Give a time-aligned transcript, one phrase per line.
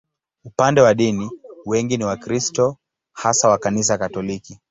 [0.45, 1.29] Upande wa dini,
[1.65, 2.77] wengi ni Wakristo,
[3.13, 4.59] hasa wa Kanisa Katoliki.